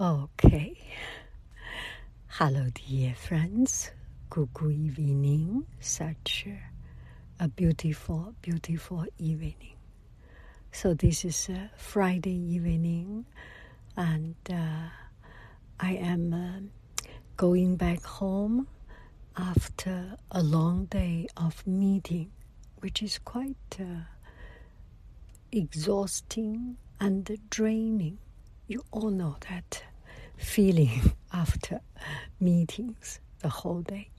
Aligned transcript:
Okay. 0.00 0.78
Hello, 2.28 2.68
dear 2.72 3.14
friends. 3.14 3.90
Good 4.30 4.48
evening. 4.62 5.66
Such 5.78 6.46
a 7.38 7.48
beautiful, 7.48 8.32
beautiful 8.40 9.04
evening. 9.18 9.76
So 10.72 10.94
this 10.94 11.26
is 11.26 11.50
a 11.50 11.70
Friday 11.76 12.34
evening, 12.34 13.26
and 13.94 14.36
uh, 14.48 14.88
I 15.78 15.92
am 15.96 16.32
uh, 16.32 17.04
going 17.36 17.76
back 17.76 18.02
home 18.02 18.68
after 19.36 20.16
a 20.30 20.42
long 20.42 20.86
day 20.86 21.26
of 21.36 21.66
meeting, 21.66 22.30
which 22.78 23.02
is 23.02 23.18
quite 23.18 23.76
uh, 23.78 24.04
exhausting 25.52 26.78
and 26.98 27.38
draining. 27.50 28.16
You 28.70 28.84
all 28.92 29.10
know 29.10 29.34
that 29.48 29.82
feeling 30.36 31.12
after 31.32 31.80
meetings 32.38 33.18
the 33.40 33.48
whole 33.48 33.80
day. 33.82 34.10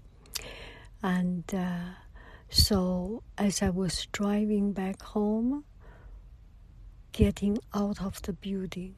And 1.02 1.46
uh, 1.56 1.92
so, 2.50 3.24
as 3.38 3.62
I 3.62 3.70
was 3.70 4.08
driving 4.12 4.74
back 4.74 5.02
home, 5.02 5.64
getting 7.14 7.60
out 7.74 8.02
of 8.02 8.22
the 8.24 8.34
building, 8.34 8.96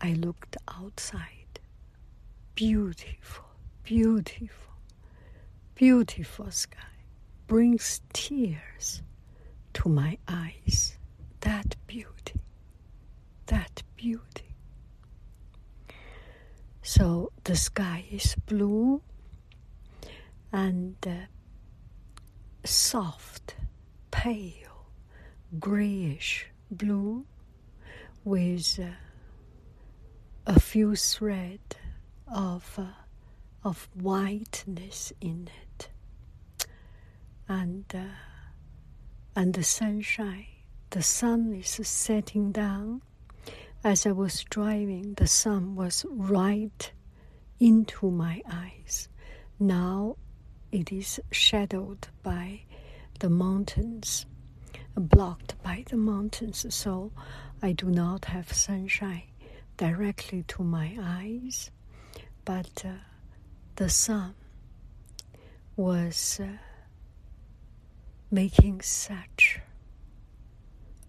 I 0.00 0.12
looked 0.12 0.56
outside. 0.68 1.58
Beautiful, 2.54 3.46
beautiful, 3.82 4.74
beautiful 5.74 6.52
sky 6.52 6.94
brings 7.48 8.02
tears 8.12 9.02
to 9.72 9.88
my 9.88 10.16
eyes. 10.28 10.96
That 11.40 11.74
beauty, 11.88 12.40
that 13.46 13.82
beauty. 13.96 14.54
So 16.82 17.32
the 17.44 17.56
sky 17.56 18.04
is 18.10 18.34
blue 18.46 19.00
and 20.52 20.96
uh, 21.06 21.26
soft, 22.64 23.56
pale, 24.10 24.86
grayish 25.58 26.46
blue 26.70 27.24
with 28.24 28.78
uh, 28.80 28.88
a 30.46 30.60
few 30.60 30.94
threads 30.94 31.76
of 32.32 32.78
uh, 32.78 32.84
of 33.64 33.88
whiteness 33.94 35.12
in 35.20 35.48
it, 35.62 35.88
and 37.48 37.84
uh, 37.94 38.14
and 39.34 39.54
the 39.54 39.62
sunshine. 39.62 40.46
The 40.90 41.02
sun 41.02 41.52
is 41.54 41.80
setting 41.88 42.52
down. 42.52 43.02
As 43.84 44.06
I 44.06 44.12
was 44.12 44.42
driving, 44.44 45.14
the 45.14 45.26
sun 45.26 45.76
was 45.76 46.04
right 46.10 46.90
into 47.60 48.10
my 48.10 48.42
eyes. 48.50 49.08
Now 49.60 50.16
it 50.72 50.90
is 50.90 51.20
shadowed 51.30 52.08
by 52.22 52.62
the 53.20 53.30
mountains, 53.30 54.26
blocked 54.96 55.62
by 55.62 55.84
the 55.88 55.96
mountains, 55.96 56.66
so 56.74 57.12
I 57.62 57.72
do 57.72 57.86
not 57.86 58.24
have 58.24 58.52
sunshine 58.52 59.28
directly 59.76 60.44
to 60.48 60.64
my 60.64 60.96
eyes 61.00 61.70
but 62.44 62.84
uh, 62.84 62.90
the 63.76 63.88
sun 63.88 64.34
was 65.76 66.40
uh, 66.42 66.46
making 68.30 68.80
such 68.82 69.60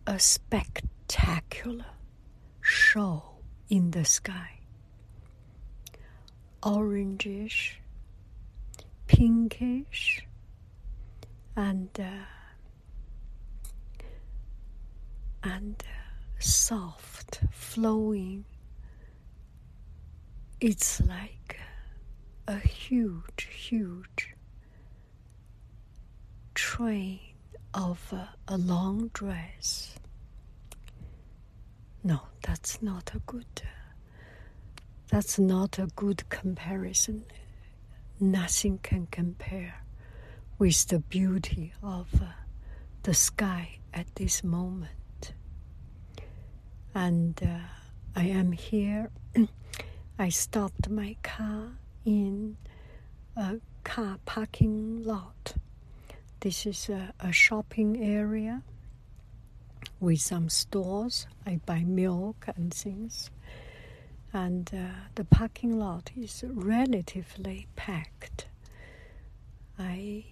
a 0.07 0.19
spectacular 0.19 1.85
show 2.65 3.23
in 3.69 3.91
the 3.91 4.05
sky. 4.05 4.59
Orangish, 6.63 7.73
pinkish, 9.07 10.25
and 11.55 11.89
uh, 11.99 12.25
and 15.43 15.83
uh, 15.85 16.39
soft, 16.39 17.41
flowing 17.51 18.45
it's 20.61 21.01
like 21.01 21.59
a 22.47 22.57
huge, 22.57 23.47
huge 23.53 24.33
train 26.53 27.19
of 27.73 28.11
a, 28.13 28.29
a 28.47 28.57
long 28.57 29.09
dress. 29.13 29.95
No, 32.05 32.19
that's 32.43 32.83
not 32.83 33.15
a 33.15 33.19
good. 33.25 33.63
that's 35.09 35.39
not 35.39 35.79
a 35.79 35.87
good 35.95 36.29
comparison. 36.29 37.25
Nothing 38.19 38.77
can 38.83 39.07
compare 39.07 39.81
with 40.59 40.85
the 40.87 40.99
beauty 40.99 41.73
of 41.81 42.07
uh, 42.21 42.25
the 43.01 43.15
sky 43.15 43.79
at 43.91 44.05
this 44.17 44.43
moment. 44.43 45.33
And 46.93 47.41
uh, 47.41 47.57
I 48.15 48.25
am 48.25 48.51
here 48.51 49.09
I 50.19 50.29
stopped 50.29 50.87
my 50.89 51.15
car 51.23 51.71
in 52.05 52.57
a 53.35 53.55
car 53.83 54.19
parking 54.25 55.03
lot. 55.03 55.55
This 56.41 56.67
is 56.67 56.87
a, 56.87 57.13
a 57.19 57.31
shopping 57.31 57.99
area 58.03 58.61
with 59.99 60.21
some 60.21 60.49
stores. 60.49 61.27
I 61.45 61.59
buy 61.65 61.83
milk 61.83 62.47
and 62.55 62.73
things. 62.73 63.29
And 64.33 64.69
uh, 64.73 65.07
the 65.15 65.23
parking 65.23 65.79
lot 65.79 66.11
is 66.15 66.43
relatively 66.47 67.67
packed. 67.75 68.47
I, 69.79 70.25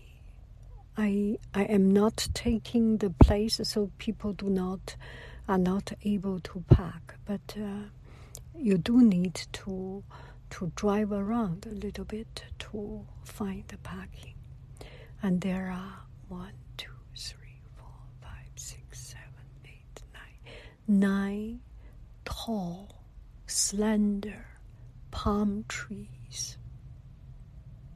I, 0.97 1.37
I 1.53 1.63
am 1.63 1.91
not 1.91 2.27
taking 2.33 2.97
the 2.97 3.09
place 3.09 3.59
so 3.63 3.91
people 3.97 4.33
do 4.33 4.49
not 4.49 4.95
are 5.47 5.57
not 5.57 5.91
able 6.03 6.39
to 6.39 6.63
park, 6.69 7.15
but. 7.25 7.55
Uh, 7.57 7.89
you 8.55 8.77
do 8.77 9.01
need 9.01 9.33
to 9.51 10.03
to 10.49 10.71
drive 10.75 11.11
around 11.11 11.65
a 11.65 11.73
little 11.73 12.05
bit 12.05 12.43
to 12.59 13.05
find 13.23 13.63
the 13.69 13.77
parking. 13.79 14.35
And 15.21 15.41
there 15.41 15.71
are 15.71 16.05
one, 16.27 16.53
nine, 20.87 21.61
tall, 22.25 23.03
slender 23.47 24.45
palm 25.11 25.65
trees. 25.67 26.57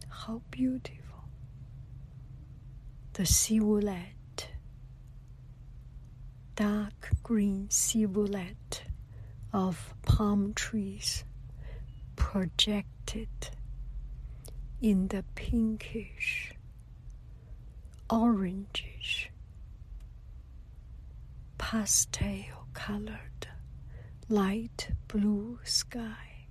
How 0.10 0.42
beautiful! 0.52 1.24
The 3.14 3.26
silhouette, 3.26 4.50
dark 6.56 7.10
green 7.24 7.70
silhouette 7.70 8.84
of 9.52 9.94
palm 10.04 10.54
trees 10.54 11.24
projected 12.16 13.30
in 14.82 15.08
the 15.08 15.24
pinkish, 15.36 16.54
orangish, 18.10 19.30
pastel 21.58 22.67
colored 22.78 23.48
light 24.30 24.92
blue 25.08 25.60
sky 25.64 26.46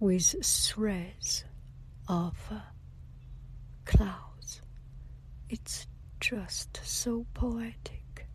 with 0.00 0.34
threads 0.42 1.44
of 2.08 2.34
clouds. 3.84 4.62
It's 5.50 5.86
just 6.20 6.80
so 6.82 7.26
poetic, 7.34 8.26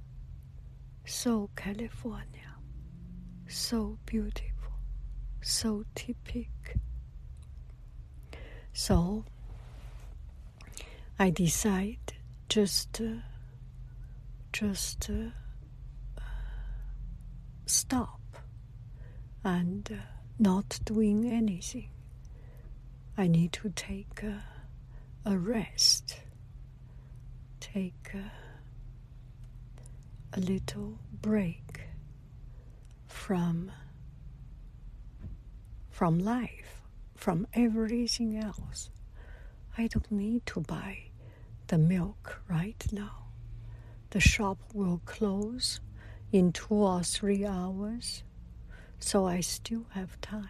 so 1.06 1.50
California, 1.56 2.54
so 3.48 3.98
beautiful, 4.06 4.74
so 5.42 5.84
typical. 5.96 6.80
So 8.74 9.26
I 11.18 11.32
decide 11.32 12.14
just 12.48 13.02
uh, 13.02 13.22
just 14.52 15.10
uh, 15.10 15.32
stop 17.66 18.20
and 19.44 19.90
uh, 19.92 19.96
not 20.40 20.80
doing 20.86 21.30
anything. 21.32 21.90
I 23.18 23.28
need 23.28 23.54
to 23.54 23.70
take 23.70 24.24
a 25.26 25.38
rest, 25.38 26.20
take 27.60 28.12
a 30.34 30.40
little 30.40 30.98
break 31.22 31.82
from 33.08 33.72
from 35.92 36.20
life, 36.20 36.82
from 37.16 37.48
everything 37.54 38.38
else. 38.38 38.90
I 39.78 39.88
don't 39.88 40.12
need 40.12 40.46
to 40.48 40.60
buy 40.62 41.12
the 41.68 41.78
milk 41.78 42.42
right 42.50 42.84
now. 42.92 43.28
The 44.10 44.20
shop 44.20 44.58
will 44.74 45.02
close 45.06 45.80
in 46.34 46.52
two 46.52 46.74
or 46.74 47.04
three 47.04 47.46
hours, 47.46 48.24
so 48.98 49.28
I 49.28 49.40
still 49.42 49.86
have 49.92 50.20
time. 50.20 50.50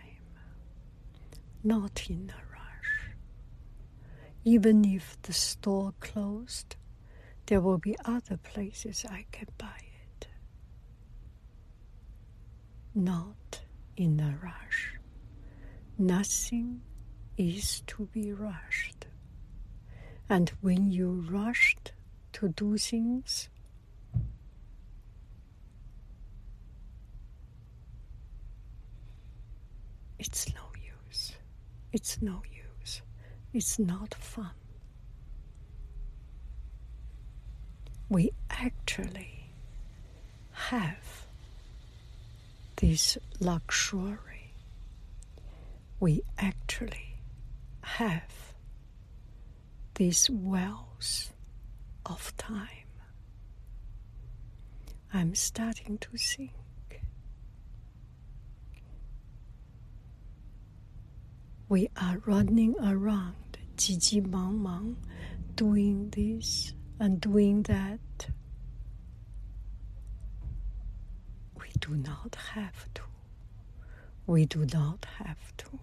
Not 1.61 2.05
in 2.09 2.31
a 2.31 2.53
rush. 2.53 3.11
Even 4.45 4.85
if 4.85 5.21
the 5.23 5.33
store 5.33 5.93
closed, 5.99 6.77
there 7.47 7.59
will 7.59 7.79
be 7.79 7.97
other 8.05 8.37
places 8.37 9.05
I 9.09 9.25
can 9.33 9.47
buy 9.57 9.81
it. 10.05 10.27
Not 12.95 13.61
in 13.97 14.21
a 14.21 14.39
rush. 14.41 14.95
Nothing 15.97 16.81
is 17.37 17.81
to 17.87 18.05
be 18.13 18.31
rushed. 18.31 19.07
And 20.29 20.49
when 20.61 20.91
you 20.91 21.25
rushed 21.29 21.91
to 22.33 22.47
do 22.47 22.77
things, 22.77 23.49
it's 30.25 30.47
no 30.55 30.61
use. 31.09 31.33
It's 31.91 32.21
no 32.21 32.41
use. 32.49 33.01
It's 33.51 33.77
not 33.77 34.13
fun. 34.13 34.51
We 38.07 38.31
actually 38.49 39.49
have 40.51 41.27
this 42.77 43.17
luxury. 43.41 44.53
We 45.99 46.21
actually 46.37 47.17
have 47.81 48.53
this 49.95 50.29
wells 50.29 51.31
of 52.05 52.35
time. 52.37 52.87
I'm 55.13 55.35
starting 55.35 55.97
to 55.97 56.17
think. 56.17 56.62
we 61.73 61.89
are 61.99 62.21
running 62.27 62.75
around, 62.85 63.57
Gigi 63.77 64.21
Mang 64.21 64.61
Mang, 64.61 64.95
doing 65.55 66.11
this 66.11 66.71
and 66.99 67.19
doing 67.19 67.63
that. 67.63 68.27
We 71.59 71.65
do 71.79 71.95
not 71.95 72.35
have 72.53 72.93
to. 72.93 73.01
We 74.27 74.45
do 74.45 74.67
not 74.71 75.07
have 75.17 75.57
to. 75.57 75.79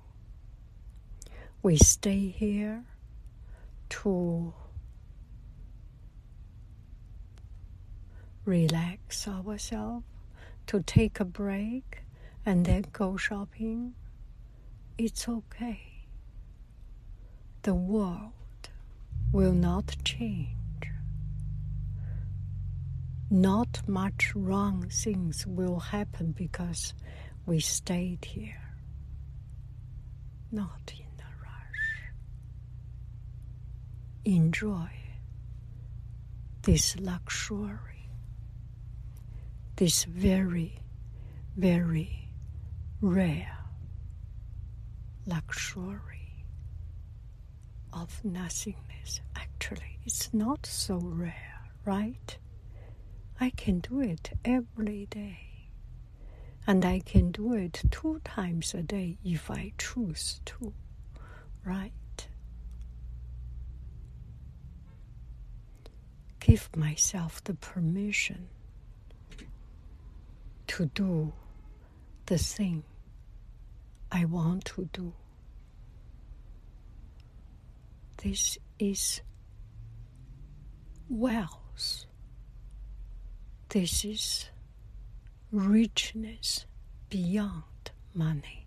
We 1.61 1.77
stay 1.77 2.29
here 2.29 2.85
to 3.89 4.55
relax 8.45 9.27
ourselves, 9.27 10.05
to 10.69 10.85
take 10.85 11.19
a 11.19 11.25
break, 11.25 12.05
and 12.47 12.65
then 12.65 12.85
go 12.93 13.17
shopping 13.17 13.95
it's 14.99 15.29
okay. 15.29 15.81
The 17.63 17.75
world 17.75 18.33
will 19.33 19.53
not 19.53 19.97
change. 20.05 20.57
Not 23.31 23.83
much 23.87 24.33
wrong 24.35 24.89
things 24.91 25.47
will 25.47 25.79
happen 25.79 26.33
because 26.33 26.95
we 27.47 27.61
stayed 27.61 28.25
here. 28.25 28.75
Not 30.51 30.93
in 30.93 31.21
a 31.21 31.31
rush. 31.43 32.13
enjoy 34.25 34.91
this 36.63 36.97
luxury, 36.99 38.11
this 39.77 40.05
very, 40.05 40.81
very 41.57 42.29
rare 43.01 43.60
luxury 45.27 46.45
of 47.93 48.25
nothingness. 48.25 49.21
Actually, 49.37 49.99
it's 50.05 50.33
not 50.33 50.67
so 50.67 50.97
rare, 50.99 51.61
right? 51.85 52.39
I 53.41 53.51
can 53.51 53.81
do 53.81 54.01
it 54.01 54.33
every 54.45 55.07
day. 55.07 55.47
And 56.67 56.85
I 56.85 57.01
can 57.01 57.33
do 57.33 57.55
it 57.55 57.83
two 57.91 58.21
times 58.25 58.75
a 58.75 58.83
day 58.83 59.19
if 59.25 59.51
I 59.51 59.73
choose 59.79 60.41
to, 60.45 60.73
right? 61.65 61.93
give 66.41 66.75
myself 66.77 67.45
the 67.45 67.55
permission 67.55 68.49
to 70.67 70.87
do 70.87 71.33
the 72.27 72.39
thing 72.39 72.83
I 74.13 74.25
want 74.25 74.65
to 74.67 74.89
do. 74.93 75.13
This 78.23 78.59
is 78.79 79.23
wealth. 81.09 82.07
This 83.69 84.05
is 84.05 84.47
richness 85.53 86.67
beyond 87.09 87.91
money. 88.15 88.67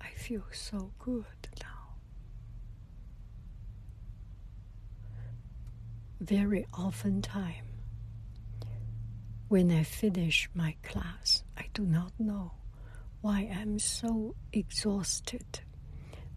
I 0.00 0.08
feel 0.16 0.44
so 0.52 0.92
good 0.98 1.24
now. 1.62 1.68
very 6.20 6.66
often 6.72 7.20
time 7.20 7.63
when 9.54 9.70
I 9.70 9.84
finish 9.84 10.50
my 10.52 10.74
class, 10.82 11.44
I 11.56 11.66
do 11.74 11.86
not 11.86 12.10
know 12.18 12.54
why 13.20 13.48
I'm 13.56 13.78
so 13.78 14.34
exhausted. 14.52 15.60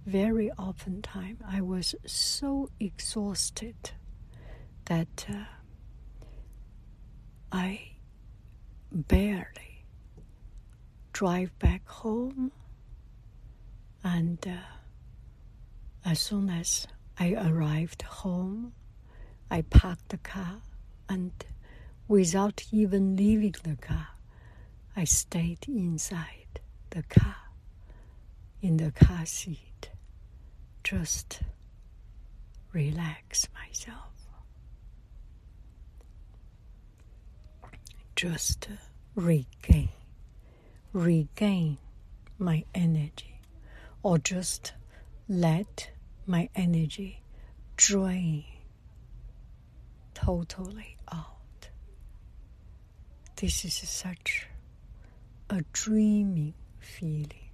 Very 0.05 0.51
often 0.55 1.01
time 1.01 1.39
I 1.43 1.62
was 1.62 1.95
so 2.05 2.69
exhausted 2.79 3.89
that 4.86 5.25
uh, 5.31 5.45
I 7.51 7.93
barely 8.91 9.83
drive 11.12 11.57
back 11.57 11.89
home 11.89 12.51
and 14.03 14.38
uh, 14.47 14.51
as 16.05 16.19
soon 16.19 16.51
as 16.51 16.86
I 17.19 17.33
arrived 17.33 18.03
home 18.03 18.74
I 19.50 19.63
parked 19.63 20.09
the 20.09 20.17
car 20.17 20.62
and 21.09 21.31
without 22.07 22.63
even 22.71 23.15
leaving 23.15 23.55
the 23.63 23.75
car, 23.75 24.07
I 24.95 25.03
stayed 25.03 25.67
inside 25.67 26.59
the 26.89 27.03
car, 27.03 27.35
in 28.61 28.77
the 28.77 28.91
car 28.91 29.25
seat, 29.25 29.91
just 30.83 31.41
relax 32.73 33.47
myself. 33.53 34.13
Just 38.15 38.67
regain, 39.13 39.89
regain 40.91 41.77
my 42.39 42.63
energy, 42.73 43.41
or 44.01 44.17
just 44.17 44.73
let 45.29 45.91
my 46.25 46.49
energy 46.55 47.21
drain 47.75 48.45
totally 50.15 50.97
out 51.11 51.37
This 53.39 53.65
is 53.65 53.75
such 53.88 54.48
a 55.48 55.62
dreaming 55.72 56.56
feeling. 56.79 57.51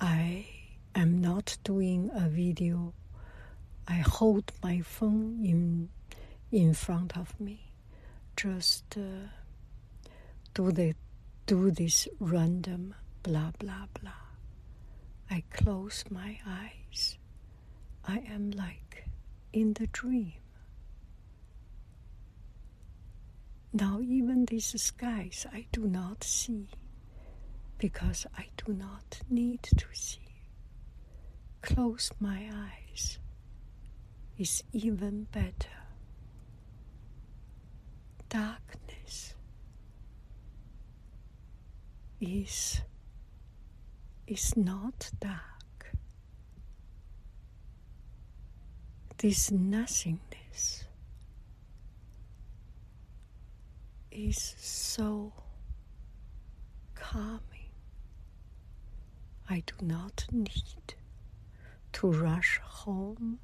I 0.00 0.46
am 0.94 1.20
not 1.20 1.58
doing 1.62 2.10
a 2.14 2.26
video. 2.26 2.94
I 3.86 3.96
hold 3.96 4.52
my 4.62 4.80
phone 4.80 5.44
in 5.44 5.90
in 6.50 6.72
front 6.72 7.18
of 7.18 7.38
me. 7.38 7.70
Just 8.34 8.96
uh, 8.96 9.28
do 10.54 10.72
the 10.72 10.94
do 11.44 11.70
this 11.70 12.08
random 12.20 12.94
blah 13.22 13.52
blah 13.58 13.88
blah. 14.00 14.24
I 15.30 15.44
close 15.52 16.02
my 16.10 16.38
eyes. 16.46 17.18
I 18.06 18.20
am 18.20 18.52
like 18.52 19.04
in 19.52 19.74
the 19.74 19.86
dream. 19.88 20.32
Now, 23.80 24.00
even 24.00 24.44
these 24.46 24.74
skies 24.82 25.46
I 25.52 25.66
do 25.70 25.86
not 25.86 26.24
see 26.24 26.66
because 27.78 28.26
I 28.36 28.46
do 28.56 28.72
not 28.72 29.20
need 29.30 29.62
to 29.62 29.86
see. 29.92 30.42
Close 31.62 32.10
my 32.18 32.50
eyes 32.52 33.20
is 34.36 34.64
even 34.72 35.28
better. 35.30 35.78
Darkness 38.28 39.34
is 42.20 42.80
is 44.26 44.56
not 44.56 45.10
dark. 45.20 45.94
This 49.18 49.52
nothingness 49.52 50.84
is 54.18 54.56
so 54.58 55.32
calming. 56.96 57.70
I 59.48 59.62
do 59.64 59.74
not 59.80 60.26
need 60.32 60.94
to 61.92 62.10
rush 62.10 62.60
home. 62.62 63.38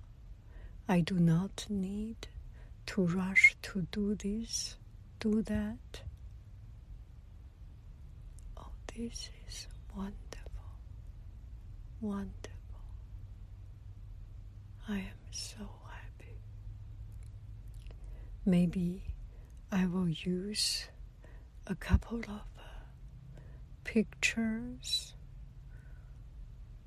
I 0.88 1.00
do 1.00 1.14
not 1.14 1.66
need 1.71 2.26
to 2.87 3.02
rush 3.07 3.57
to 3.62 3.87
do 3.93 4.16
this, 4.16 4.76
do 5.21 5.43
that. 5.43 6.02
Oh, 8.57 8.73
this 8.95 9.31
is 9.49 9.69
wonderful, 9.97 10.73
wonderful. 12.00 12.50
I 14.88 14.97
am 14.99 15.23
so 15.31 15.71
happy. 15.88 16.37
Maybe 18.45 19.13
I 19.76 19.87
will 19.87 20.09
use 20.09 20.87
a 21.66 21.75
couple 21.75 22.19
of 22.21 22.28
uh, 22.28 23.40
pictures 23.83 25.14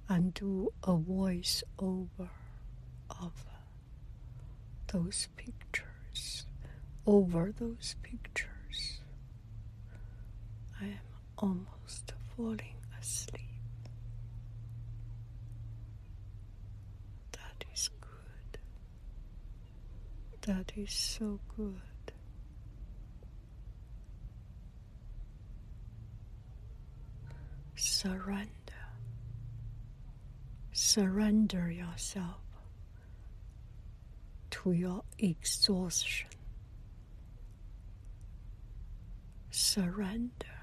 and 0.07 0.33
do 0.33 0.71
a 0.85 0.95
voice 0.95 1.65
over 1.77 2.29
of 3.09 3.33
uh, 3.45 3.57
those 4.93 5.27
pictures, 5.35 6.45
over 7.05 7.51
those 7.59 7.95
pictures. 8.03 9.01
I 10.79 10.85
am 10.85 10.99
almost 11.37 12.13
falling 12.37 12.77
asleep. 13.01 13.41
That 17.33 17.65
is 17.73 17.89
good. 17.99 18.59
That 20.43 20.71
is 20.77 20.93
so 20.93 21.41
good. 21.57 21.81
Surrender. 27.97 28.85
Surrender 30.71 31.71
yourself 31.71 32.43
to 34.51 34.71
your 34.71 35.01
exhaustion. 35.17 36.29
Surrender. 39.49 40.59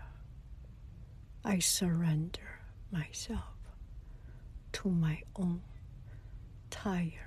I 1.45 1.59
surrender 1.59 2.61
myself 2.93 3.59
to 4.75 4.89
my 4.89 5.21
own 5.35 5.61
tiredness. 6.71 7.19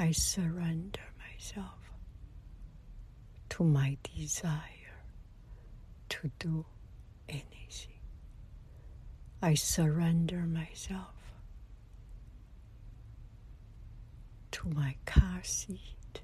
I 0.00 0.10
surrender 0.10 1.06
myself 1.16 1.78
to 3.50 3.62
my 3.62 3.98
desire 4.16 4.98
to 6.08 6.28
do 6.40 6.66
anything. 7.28 8.00
I 9.42 9.54
surrender 9.54 10.38
myself 10.42 11.14
to 14.52 14.68
my 14.68 14.96
car 15.04 15.40
seat. 15.42 16.20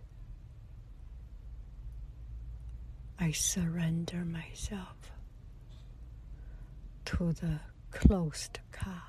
I 3.19 3.31
surrender 3.33 4.25
myself 4.25 5.13
to 7.07 7.33
the 7.33 7.61
closed 7.91 8.59
car 8.73 9.03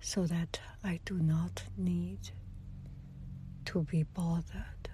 so 0.00 0.26
that 0.26 0.60
I 0.84 1.00
do 1.04 1.14
not 1.18 1.62
need 1.76 2.30
to 3.66 3.82
be 3.84 4.02
bothered 4.02 4.90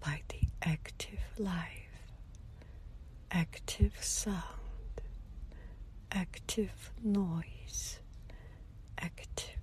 by 0.00 0.22
the 0.28 0.40
active 0.62 1.18
life, 1.38 1.85
active 3.30 3.92
sound, 4.02 4.42
active 6.12 6.92
noise, 7.02 8.00
active 8.98 9.56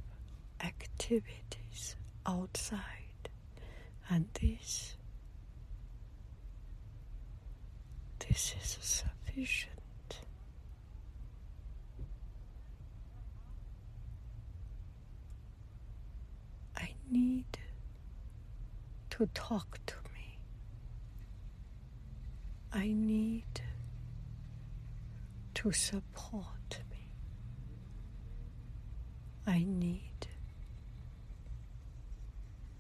activities 0.62 1.96
outside, 2.25 3.29
and 4.10 4.25
this 4.39 4.96
this 8.20 8.55
is 8.62 8.77
sufficient. 8.82 9.70
I 16.77 16.93
need 17.12 17.46
to 19.12 19.27
talk 19.34 19.77
to. 19.88 19.96
I 22.75 22.88
need 22.92 23.62
to 25.53 25.72
support 25.72 26.80
me. 26.89 27.08
I 29.46 29.63
need 29.63 30.27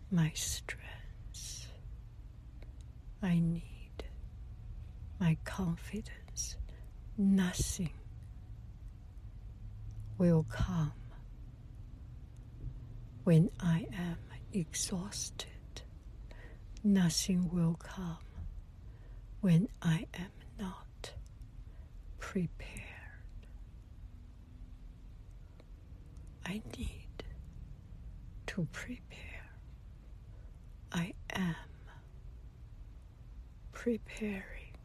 my 0.09 0.31
strength. 0.33 1.67
I 3.21 3.39
need 3.39 4.03
my 5.19 5.37
confidence. 5.45 6.57
Nothing 7.15 7.91
will 10.17 10.45
come 10.49 10.91
when 13.23 13.51
I 13.59 13.85
am 13.95 14.17
exhausted. 14.53 15.47
Nothing 16.83 17.49
will 17.53 17.75
come 17.75 18.17
when 19.43 19.67
I 19.81 20.05
am 20.13 20.31
not 20.57 21.11
prepared. 22.17 22.79
I 26.45 26.61
need 26.77 27.23
to 28.47 28.65
prepare. 28.71 29.49
I 30.93 31.13
am 31.31 31.55
preparing 33.73 34.77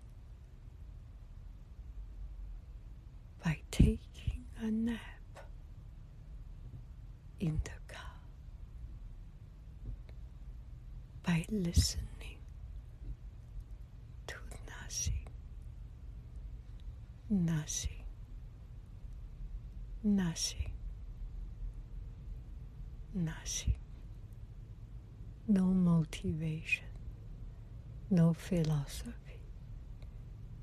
by 3.45 3.61
taking 3.71 4.45
a 4.61 4.71
nap 4.73 4.99
in 7.39 7.61
the 7.63 7.95
car, 7.95 8.03
by 11.23 11.45
listening 11.51 12.39
to 14.27 14.35
nothing, 14.67 15.27
nothing, 17.31 18.05
nothing, 20.03 20.73
nothing 23.15 23.75
no 25.51 25.63
motivation, 25.65 26.85
no 28.11 28.35
philosophy, 28.35 29.41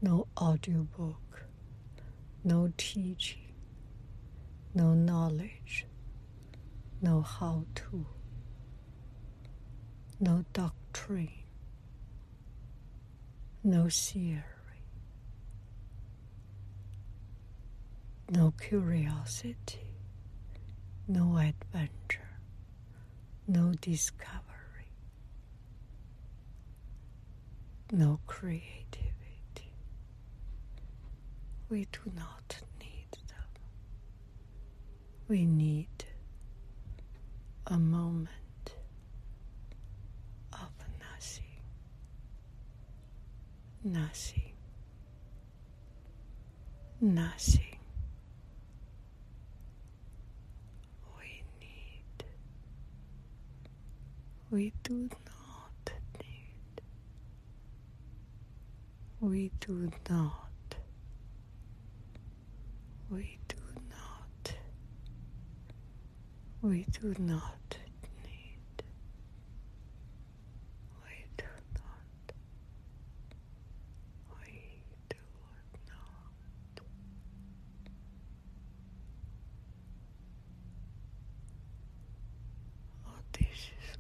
no 0.01 0.27
audiobook, 0.37 1.45
no 2.43 2.71
teaching, 2.77 3.51
no 4.75 4.93
knowledge, 4.93 5.87
no 7.01 7.21
how 7.21 7.65
to. 7.73 8.05
no 10.19 10.45
doctrine, 10.53 11.29
no 13.63 13.89
theory, 13.89 14.43
no 18.29 18.51
curiosity, 18.59 19.79
no 21.07 21.37
adventure, 21.37 22.39
no 23.47 23.71
discovery, 23.81 24.91
no 27.91 28.19
creativity. 28.25 29.11
We 31.69 31.85
do 31.91 32.11
not 32.15 32.59
need 32.79 33.11
them. 33.27 33.47
We 35.27 35.45
need 35.45 36.05
a 37.67 37.77
moment 37.77 38.29
of 40.53 40.69
nothing. 40.99 41.43
Nothing. 43.83 44.53
Nothing. 47.01 47.74
We 54.55 54.71
do 54.83 55.09
not 55.25 55.91
need. 56.21 56.81
We 59.19 59.51
do 59.59 59.91
not. 60.09 60.75
We 63.09 63.37
do 63.49 63.57
not. 63.89 64.53
We 66.61 66.85
do 67.01 67.13
not 67.19 67.77
need. 68.23 68.83
We 71.03 71.25
do 71.35 71.43
not. 71.75 72.33
We 74.39 74.79
do 75.09 75.17
not. 75.89 76.81
Oh, 83.05 83.19
this 83.33 83.41
is 83.43 83.94